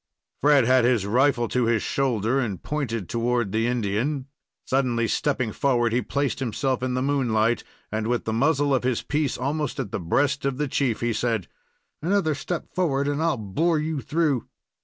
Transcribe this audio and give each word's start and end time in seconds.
Fred 0.41 0.65
had 0.65 0.83
his 0.83 1.05
rifle 1.05 1.47
to 1.49 1.65
his 1.65 1.83
shoulder, 1.83 2.39
and 2.39 2.63
pointed 2.63 3.07
toward 3.07 3.51
the 3.51 3.67
Indian. 3.67 4.25
Suddenly 4.65 5.07
stepping 5.07 5.51
forward, 5.51 5.93
he 5.93 6.01
placed 6.01 6.39
himself 6.39 6.81
in 6.81 6.95
the 6.95 7.03
moonlight, 7.03 7.63
and, 7.91 8.07
with 8.07 8.25
the 8.25 8.33
muzzle 8.33 8.73
of 8.73 8.81
his 8.83 9.03
piece 9.03 9.37
almost 9.37 9.79
at 9.79 9.91
the 9.91 9.99
breast 9.99 10.43
of 10.43 10.57
the 10.57 10.67
chief, 10.67 11.01
he 11.01 11.13
said: 11.13 11.47
"Another 12.01 12.33
step 12.33 12.73
forward, 12.73 13.07
and 13.07 13.21
I'll 13.21 13.37
bore 13.37 13.77
you 13.77 14.01
through!" 14.01 14.47